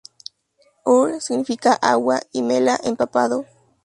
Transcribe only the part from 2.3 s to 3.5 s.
y mela-, empapado.